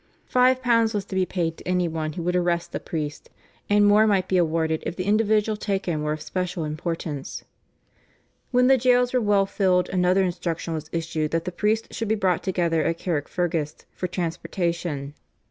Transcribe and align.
Five 0.25 0.63
pounds 0.63 0.95
was 0.95 1.05
to 1.05 1.15
be 1.15 1.27
paid 1.27 1.57
to 1.57 1.67
any 1.67 1.87
one 1.87 2.13
who 2.13 2.23
would 2.23 2.35
arrest 2.35 2.73
a 2.73 2.79
priest, 2.79 3.29
and 3.69 3.85
more 3.85 4.07
might 4.07 4.27
be 4.27 4.37
awarded 4.37 4.81
if 4.83 4.95
the 4.95 5.03
individual 5.03 5.55
taken 5.55 6.01
were 6.01 6.13
of 6.13 6.23
special 6.23 6.63
importance. 6.65 7.43
When 8.49 8.65
the 8.65 8.79
jails 8.79 9.13
were 9.13 9.21
well 9.21 9.45
filled, 9.45 9.89
another 9.89 10.23
instruction 10.23 10.73
was 10.73 10.89
issued 10.91 11.29
that 11.29 11.45
the 11.45 11.51
priests 11.51 11.95
should 11.95 12.07
be 12.07 12.15
brought 12.15 12.41
together 12.41 12.83
at 12.83 12.97
Carrickfergus 12.97 13.85
for 13.93 14.07
transportation. 14.07 15.13